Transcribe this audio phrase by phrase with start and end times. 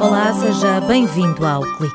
[0.00, 1.94] Olá, seja bem-vindo ao Clique.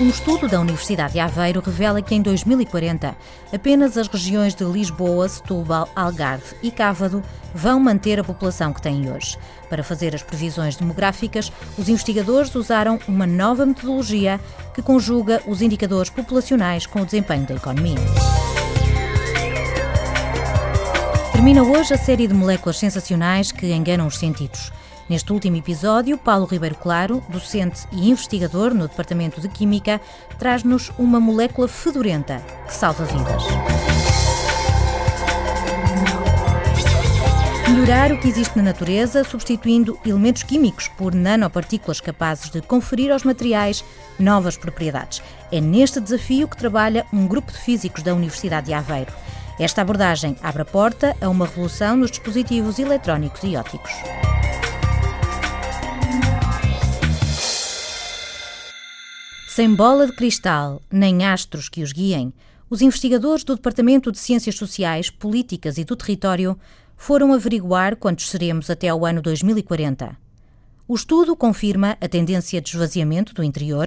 [0.00, 3.16] Um estudo da Universidade de Aveiro revela que em 2040
[3.52, 9.10] apenas as regiões de Lisboa, Setúbal, Algarve e Cávado vão manter a população que têm
[9.10, 9.36] hoje.
[9.68, 14.38] Para fazer as previsões demográficas, os investigadores usaram uma nova metodologia
[14.72, 18.53] que conjuga os indicadores populacionais com o desempenho da economia.
[21.44, 24.72] Termina hoje a série de moléculas sensacionais que enganam os sentidos.
[25.10, 30.00] Neste último episódio, Paulo Ribeiro Claro, docente e investigador no Departamento de Química,
[30.38, 33.42] traz-nos uma molécula fedorenta que salva vidas.
[37.68, 43.22] Melhorar o que existe na natureza, substituindo elementos químicos por nanopartículas capazes de conferir aos
[43.22, 43.84] materiais
[44.18, 45.22] novas propriedades.
[45.52, 49.12] É neste desafio que trabalha um grupo de físicos da Universidade de Aveiro.
[49.58, 53.92] Esta abordagem abre a porta a uma revolução nos dispositivos eletrónicos e ópticos.
[59.46, 62.34] Sem bola de cristal, nem astros que os guiem,
[62.68, 66.58] os investigadores do Departamento de Ciências Sociais, Políticas e do Território
[66.96, 70.16] foram averiguar quantos seremos até ao ano 2040.
[70.88, 73.86] O estudo confirma a tendência de esvaziamento do interior,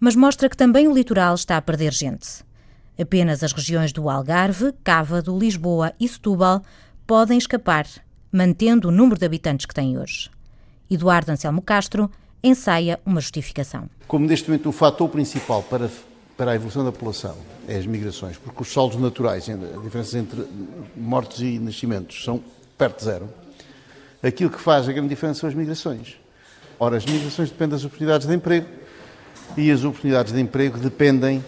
[0.00, 2.42] mas mostra que também o litoral está a perder gente.
[3.00, 6.62] Apenas as regiões do Algarve, Cávado, Lisboa e Setúbal
[7.04, 7.86] podem escapar,
[8.30, 10.30] mantendo o número de habitantes que têm hoje.
[10.88, 12.08] Eduardo Anselmo Castro
[12.42, 13.90] ensaia uma justificação.
[14.06, 15.90] Como neste momento o fator principal para,
[16.36, 20.46] para a evolução da população é as migrações, porque os saldos naturais, a diferença entre
[20.96, 22.40] mortes e nascimentos, são
[22.78, 23.28] perto de zero,
[24.22, 26.16] aquilo que faz a grande diferença são as migrações.
[26.78, 28.66] Ora, as migrações dependem das oportunidades de emprego
[29.56, 31.42] e as oportunidades de emprego dependem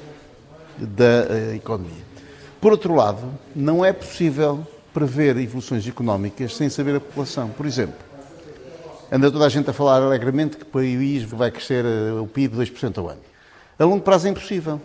[0.79, 2.05] da uh, economia.
[2.61, 3.23] Por outro lado,
[3.55, 7.49] não é possível prever evoluções económicas sem saber a população.
[7.51, 7.97] Por exemplo,
[9.13, 12.57] anda toda a gente a falar alegremente que o país vai crescer uh, o PIB
[12.57, 13.21] 2% ao ano.
[13.79, 14.81] A longo prazo é impossível.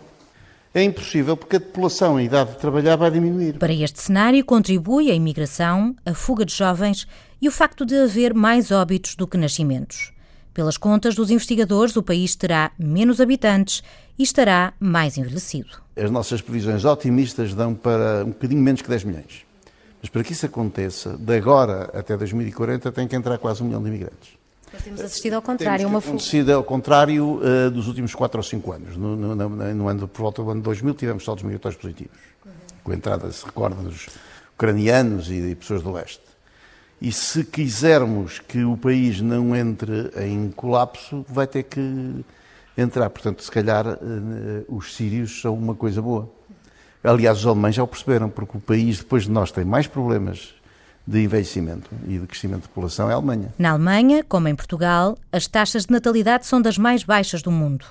[0.74, 3.58] É impossível porque a população em idade de trabalhar vai diminuir.
[3.58, 7.06] Para este cenário contribui a imigração, a fuga de jovens
[7.40, 10.11] e o facto de haver mais óbitos do que nascimentos.
[10.54, 13.82] Pelas contas dos investigadores, o país terá menos habitantes
[14.18, 15.70] e estará mais envelhecido.
[15.96, 19.46] As nossas previsões otimistas dão para um bocadinho menos que 10 milhões.
[20.00, 23.82] Mas para que isso aconteça, de agora até 2040 tem que entrar quase um milhão
[23.82, 24.30] de imigrantes.
[24.72, 26.54] Mas temos assistido ao contrário, uma fuga.
[26.54, 28.96] ao contrário uh, dos últimos 4 ou 5 anos.
[28.96, 32.16] No, no, no, no, ano, por volta do ano 2000 tivemos saldos migratórios positivos.
[32.44, 32.52] Uhum.
[32.82, 34.08] Com a entrada, se recorda, dos
[34.54, 36.31] ucranianos e de pessoas do leste.
[37.04, 42.24] E se quisermos que o país não entre em colapso, vai ter que
[42.78, 43.10] entrar.
[43.10, 43.98] Portanto, se calhar eh,
[44.68, 46.30] os sírios são uma coisa boa.
[47.02, 50.54] Aliás, os alemães já o perceberam, porque o país, depois de nós, tem mais problemas
[51.04, 53.52] de envelhecimento e de crescimento de população é a Alemanha.
[53.58, 57.84] Na Alemanha, como em Portugal, as taxas de natalidade são das mais baixas do mundo.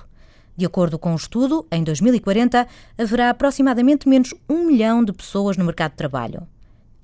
[0.56, 5.58] De acordo com o um estudo, em 2040 haverá aproximadamente menos um milhão de pessoas
[5.58, 6.46] no mercado de trabalho.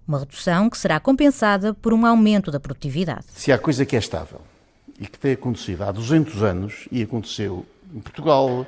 [0.09, 3.27] Uma redução que será compensada por um aumento da produtividade.
[3.35, 4.41] Se há coisa que é estável
[4.99, 8.67] e que tem acontecido há 200 anos, e aconteceu em Portugal,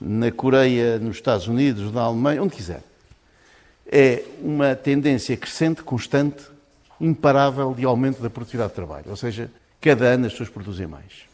[0.00, 2.84] na Coreia, nos Estados Unidos, na Alemanha, onde quiser,
[3.90, 6.44] é uma tendência crescente, constante,
[7.00, 9.06] imparável de aumento da produtividade de trabalho.
[9.08, 9.50] Ou seja,
[9.80, 11.26] cada ano as pessoas produzem mais.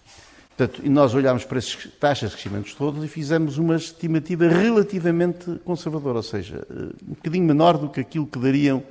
[0.57, 6.17] Portanto, nós olhámos para essas taxas de crescimento todos e fizemos uma estimativa relativamente conservadora,
[6.17, 8.83] ou seja, eh, um bocadinho menor do que aquilo que dariam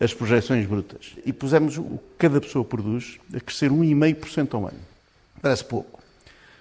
[0.00, 1.12] as projeções brutas.
[1.26, 4.80] E pusemos o que cada pessoa produz a crescer 1,5% ao ano.
[5.42, 6.00] Parece pouco.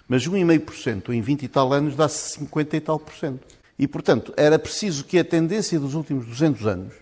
[0.07, 3.47] Mas 1,5% em 20 e tal anos dá 50 e tal por cento.
[3.77, 6.93] E, portanto, era preciso que a tendência dos últimos 200 anos,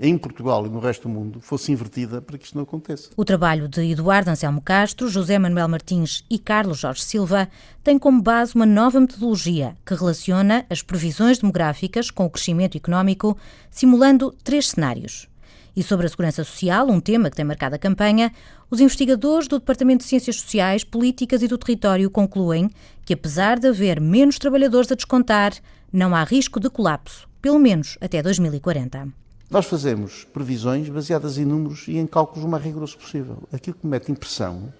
[0.00, 3.10] em Portugal e no resto do mundo, fosse invertida para que isto não aconteça.
[3.16, 7.48] O trabalho de Eduardo Anselmo Castro, José Manuel Martins e Carlos Jorge Silva
[7.84, 13.36] tem como base uma nova metodologia que relaciona as previsões demográficas com o crescimento económico,
[13.70, 15.28] simulando três cenários.
[15.76, 18.32] E sobre a segurança social, um tema que tem marcado a campanha,
[18.70, 22.70] os investigadores do Departamento de Ciências Sociais, Políticas e do Território concluem
[23.04, 25.52] que, apesar de haver menos trabalhadores a descontar,
[25.92, 29.06] não há risco de colapso, pelo menos até 2040.
[29.50, 33.42] Nós fazemos previsões baseadas em números e em cálculos o mais rigoroso possível.
[33.52, 34.72] Aquilo que me mete impressão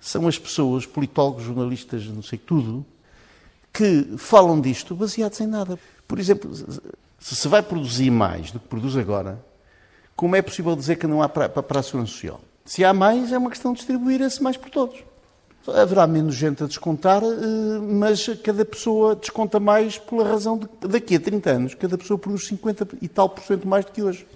[0.00, 2.84] são as pessoas, politólogos, jornalistas, não sei tudo,
[3.72, 5.78] que falam disto baseados em nada.
[6.08, 6.52] Por exemplo,
[7.20, 9.46] se se vai produzir mais do que produz agora,
[10.18, 12.40] como é possível dizer que não há para, para a segurança social?
[12.64, 14.98] Se há mais, é uma questão de distribuir esse mais por todos.
[15.68, 21.14] Haverá menos gente a descontar, eh, mas cada pessoa desconta mais pela razão de daqui
[21.14, 24.26] a 30 anos, cada pessoa produz 50 e tal por cento mais do que hoje.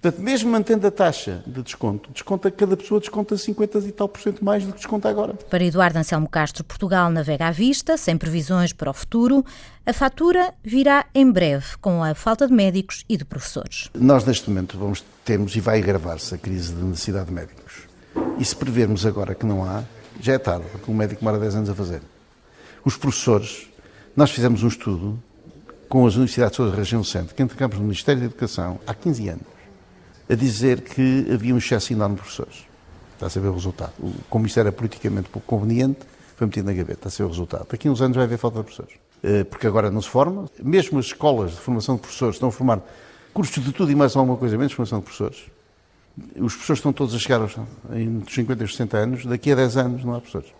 [0.00, 4.20] Portanto, mesmo mantendo a taxa de desconto, desconta, cada pessoa desconta 50 e tal por
[4.20, 5.34] cento mais do que desconta agora.
[5.50, 9.44] Para Eduardo Anselmo Castro, Portugal navega à vista, sem previsões para o futuro.
[9.84, 13.90] A fatura virá em breve, com a falta de médicos e de professores.
[13.92, 17.88] Nós, neste momento, vamos, temos e vai agravar-se a crise de necessidade de médicos.
[18.38, 19.82] E se prevermos agora que não há,
[20.20, 22.02] já é tarde, porque o médico demora 10 anos a fazer.
[22.84, 23.66] Os professores,
[24.14, 25.20] nós fizemos um estudo
[25.88, 29.57] com as universidades da região centro, que entregamos no Ministério da Educação há 15 anos
[30.28, 32.66] a dizer que havia um excesso enorme de professores.
[33.14, 33.92] Está a saber o resultado.
[34.28, 36.00] Como isto era politicamente pouco conveniente,
[36.36, 36.92] foi metido na gaveta.
[36.92, 37.66] Está a saber o resultado.
[37.68, 38.94] Daqui a uns anos vai haver falta de professores.
[39.22, 40.48] Eh, porque agora não se forma.
[40.62, 42.80] Mesmo as escolas de formação de professores estão a formar
[43.34, 45.44] cursos de tudo e mais alguma coisa, menos formação de professores.
[46.36, 47.56] Os professores estão todos a chegar aos,
[47.92, 49.26] em 50 e 60 anos.
[49.26, 50.52] Daqui a 10 anos não há professores.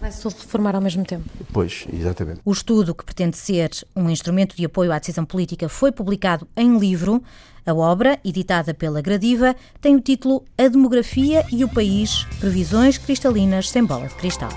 [0.00, 1.24] Vai-se reformar ao mesmo tempo.
[1.52, 2.40] Pois, exatamente.
[2.44, 6.78] O estudo, que pretende ser um instrumento de apoio à decisão política, foi publicado em
[6.78, 7.22] livro.
[7.64, 13.70] A obra, editada pela Gradiva, tem o título A Demografia e o País Previsões Cristalinas
[13.70, 14.50] sem Bola de Cristal.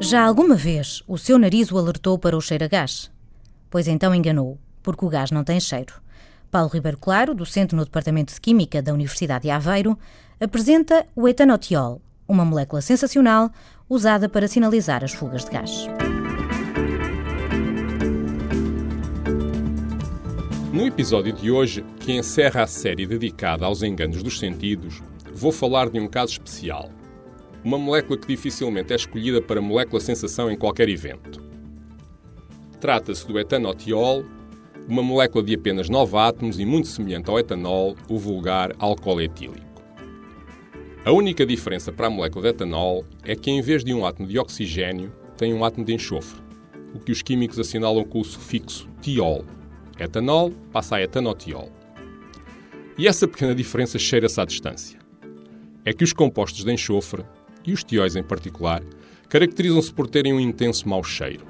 [0.00, 3.10] Já alguma vez o seu nariz o alertou para o cheiro a gás?
[3.70, 6.03] Pois então enganou, porque o gás não tem cheiro.
[6.54, 9.98] Paulo Ribeiro Claro, docente no Departamento de Química da Universidade de Aveiro,
[10.38, 13.50] apresenta o etanotiol, uma molécula sensacional
[13.90, 15.88] usada para sinalizar as fugas de gás.
[20.72, 25.02] No episódio de hoje, que encerra a série dedicada aos enganos dos sentidos,
[25.34, 26.88] vou falar de um caso especial.
[27.64, 31.42] Uma molécula que dificilmente é escolhida para molécula sensação em qualquer evento.
[32.78, 34.24] Trata-se do etanotiol,
[34.86, 39.82] uma molécula de apenas 9 átomos e muito semelhante ao etanol, o vulgar álcool etílico.
[41.04, 44.28] A única diferença para a molécula de etanol é que, em vez de um átomo
[44.28, 46.40] de oxigênio, tem um átomo de enxofre,
[46.94, 49.44] o que os químicos assinalam com o sufixo tiol.
[49.98, 51.70] Etanol passa a etanotiol.
[52.96, 54.98] E essa pequena diferença cheira-se à distância.
[55.84, 57.24] É que os compostos de enxofre,
[57.66, 58.82] e os tióis em particular,
[59.28, 61.46] caracterizam-se por terem um intenso mau cheiro.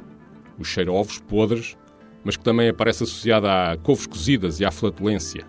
[0.59, 1.77] O cheiro a ovos podres
[2.25, 5.47] mas que também aparece associada a couves cozidas e à flatulência.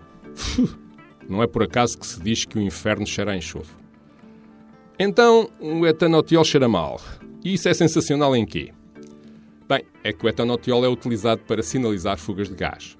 [1.28, 3.74] Não é por acaso que se diz que o inferno cheira a enxofre.
[4.98, 7.00] Então, o etanotiol cheira mal.
[7.44, 8.72] E isso é sensacional em quê?
[9.68, 12.96] Bem, é que o etanotiol é utilizado para sinalizar fugas de gás.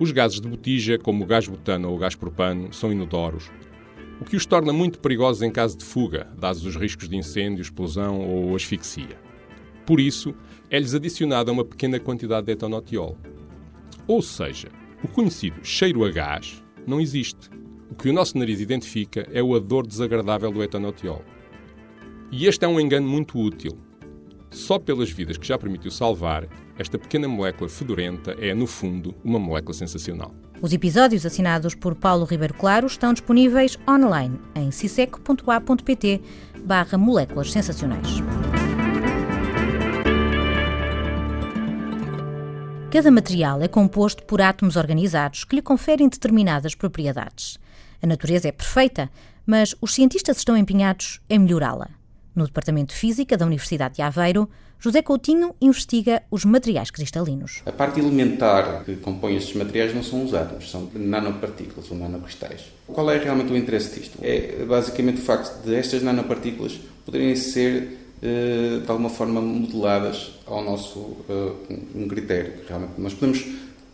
[0.00, 3.50] Os gases de botija, como o gás butano ou o gás propano, são inodoros,
[4.20, 7.60] o que os torna muito perigosos em caso de fuga, dados os riscos de incêndio,
[7.60, 9.18] explosão ou asfixia.
[9.86, 10.34] Por isso,
[10.70, 13.16] é-lhes adicionada uma pequena quantidade de etanotiol.
[14.06, 14.68] Ou seja,
[15.02, 17.50] o conhecido cheiro a gás não existe.
[17.90, 21.22] O que o nosso nariz identifica é o odor desagradável do etanotiol.
[22.30, 23.78] E este é um engano muito útil.
[24.50, 29.38] Só pelas vidas que já permitiu salvar, esta pequena molécula fedorenta é, no fundo, uma
[29.38, 30.34] molécula sensacional.
[30.60, 36.20] Os episódios assinados por Paulo Ribeiro Claro estão disponíveis online em cisec.a.pt
[36.64, 38.22] barra moléculas sensacionais.
[42.92, 47.58] Cada material é composto por átomos organizados que lhe conferem determinadas propriedades.
[48.02, 49.10] A natureza é perfeita,
[49.46, 51.88] mas os cientistas estão empenhados em melhorá-la.
[52.36, 54.46] No Departamento de Física da Universidade de Aveiro,
[54.78, 57.62] José Coutinho investiga os materiais cristalinos.
[57.64, 62.60] A parte elementar que compõe estes materiais não são os átomos, são nanopartículas ou nanocristais.
[62.86, 64.18] Qual é realmente o interesse disto?
[64.20, 71.16] É basicamente o facto de estas nanopartículas poderem ser de alguma forma modeladas ao nosso
[71.28, 71.52] eh,
[71.94, 72.52] um critério.
[72.68, 73.44] Realmente nós podemos,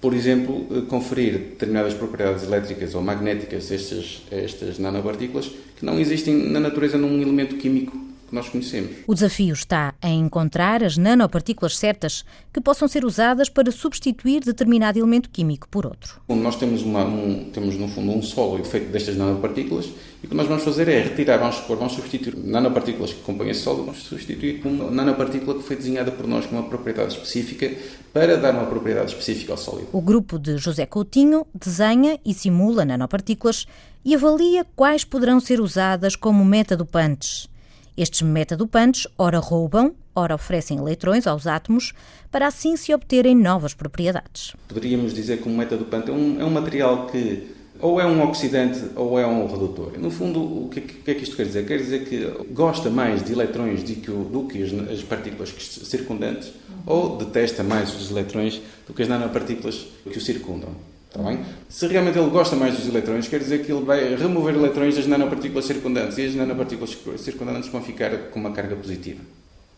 [0.00, 5.84] por exemplo, eh, conferir determinadas propriedades elétricas ou magnéticas a estas, a estas nanopartículas que
[5.84, 8.90] não existem na natureza num elemento químico que nós conhecemos.
[9.06, 14.98] O desafio está em encontrar as nanopartículas certas que possam ser usadas para substituir determinado
[14.98, 16.20] elemento químico por outro.
[16.28, 19.86] Nós temos, uma, um, temos no fundo um solo feito destas nanopartículas
[20.22, 23.50] e o que nós vamos fazer é retirar, vamos supor, vamos substituir nanopartículas que compõem
[23.50, 27.14] esse solo, vamos substituir por uma nanopartícula que foi desenhada por nós com uma propriedade
[27.14, 27.72] específica
[28.12, 29.88] para dar uma propriedade específica ao sólido.
[29.92, 33.66] O grupo de José Coutinho desenha e simula nanopartículas
[34.04, 37.48] e avalia quais poderão ser usadas como metadopantes.
[37.98, 41.92] Estes metadopantes ora roubam, ora oferecem eletrões aos átomos
[42.30, 44.54] para assim se obterem novas propriedades.
[44.68, 48.80] Poderíamos dizer que um metadopante é um, é um material que ou é um oxidante
[48.94, 49.98] ou é um redutor.
[49.98, 51.66] No fundo, o que, que, é que isto quer dizer?
[51.66, 56.52] Quer dizer que gosta mais de eletrões do que, do que as, as, partículas circundantes
[56.86, 60.70] ou detesta mais os eletrões do que as nanopartículas que o circundam.
[61.08, 61.40] Está bem?
[61.68, 65.06] Se realmente ele gosta mais dos eletrões, quer dizer que ele vai remover eletrões das
[65.06, 69.20] nanopartículas circundantes e as nanopartículas circundantes vão ficar com uma carga positiva.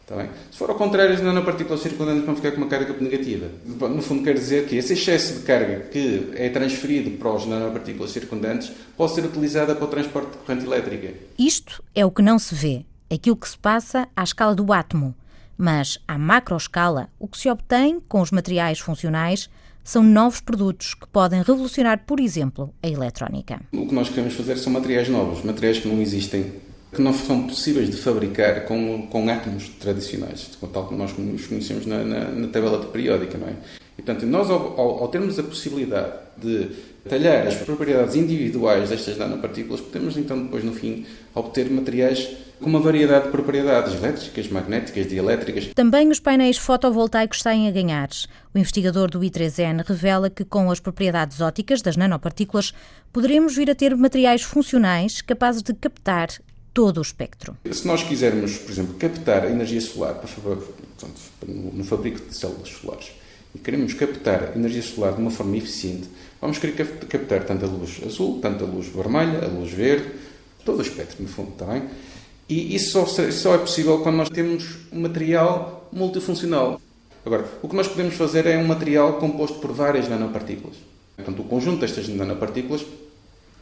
[0.02, 0.28] Está bem?
[0.50, 3.46] Se for ao contrário, as nanopartículas circundantes vão ficar com uma carga negativa.
[3.64, 8.10] No fundo, quer dizer que esse excesso de carga que é transferido para as nanopartículas
[8.10, 11.14] circundantes pode ser utilizada para o transporte de corrente elétrica.
[11.38, 15.14] Isto é o que não se vê, aquilo que se passa à escala do átomo.
[15.56, 19.49] Mas, à macroescala, o que se obtém com os materiais funcionais
[19.82, 23.60] são novos produtos que podem revolucionar, por exemplo, a eletrónica.
[23.72, 26.52] O que nós queremos fazer são materiais novos, materiais que não existem
[26.92, 31.87] que não são possíveis de fabricar com, com átomos tradicionais, tal como nós os conhecemos
[31.87, 33.54] na, na, na tabela periódica, não é?
[34.00, 36.71] E, portanto, nós, ao, ao, ao, termos a possibilidade de
[37.07, 41.04] talhar as propriedades individuais destas nanopartículas, podemos, então, depois, no fim,
[41.35, 45.66] obter materiais com uma variedade de propriedades elétricas, magnéticas, dielétricas.
[45.75, 48.09] Também os painéis fotovoltaicos saem a ganhar.
[48.54, 52.73] O investigador do I3N revela que, com as propriedades óticas das nanopartículas,
[53.12, 56.30] poderemos vir a ter materiais funcionais capazes de captar
[56.73, 57.54] todo o espectro.
[57.71, 62.69] Se nós quisermos, por exemplo, captar a energia solar para, portanto, no fabrico de células
[62.71, 63.19] solares
[63.54, 66.09] e queremos captar energia solar de uma forma eficiente,
[66.40, 66.75] vamos querer
[67.09, 70.11] captar tanto a luz azul, tanto a luz vermelha, a luz verde,
[70.64, 71.85] todo o espectro, no fundo, está bem?
[72.49, 76.80] E isso só, só é possível quando nós temos um material multifuncional.
[77.25, 80.76] Agora, o que nós podemos fazer é um material composto por várias nanopartículas.
[81.16, 82.85] Portanto, o conjunto destas nanopartículas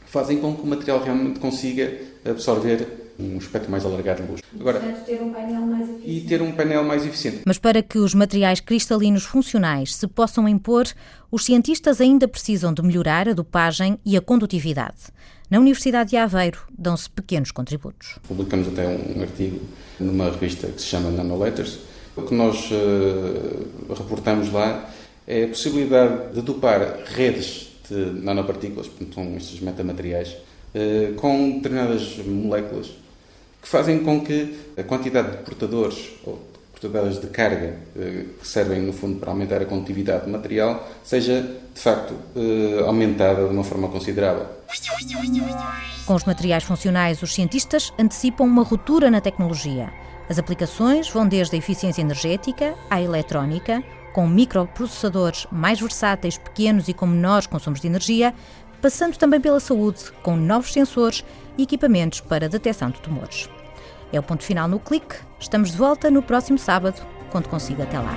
[0.06, 1.92] fazem com que o material realmente consiga
[2.24, 4.40] absorver um espectro mais alargado de luz.
[4.58, 7.42] Agora, ter um painel mais e ter um painel mais eficiente.
[7.44, 10.86] Mas para que os materiais cristalinos funcionais se possam impor,
[11.30, 15.12] os cientistas ainda precisam de melhorar a dopagem e a condutividade.
[15.50, 18.18] Na Universidade de Aveiro dão-se pequenos contributos.
[18.28, 19.60] Publicamos até um artigo
[19.98, 21.78] numa revista que se chama Nanoletters.
[22.14, 24.90] O que nós uh, reportamos lá
[25.26, 30.36] é a possibilidade de dopar redes de nanopartículas, portanto, são estes metamateriais,
[30.74, 32.90] eh, com determinadas moléculas
[33.60, 38.80] que fazem com que a quantidade de portadores ou portadoras de carga eh, que servem,
[38.80, 41.42] no fundo, para aumentar a condutividade do material seja,
[41.74, 44.46] de facto, eh, aumentada de uma forma considerável.
[46.06, 49.90] Com os materiais funcionais, os cientistas antecipam uma ruptura na tecnologia.
[50.28, 56.94] As aplicações vão desde a eficiência energética à eletrónica, com microprocessadores mais versáteis, pequenos e
[56.94, 58.34] com menores consumos de energia,
[58.80, 61.24] passando também pela saúde, com novos sensores
[61.56, 63.48] e equipamentos para detecção de tumores.
[64.12, 65.16] É o ponto final no clique.
[65.38, 67.00] Estamos de volta no próximo sábado.
[67.30, 68.16] Conto consigo até lá.